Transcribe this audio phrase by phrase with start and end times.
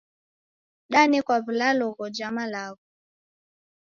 [0.91, 2.83] Danekwa w'ulalo ghoja malagho.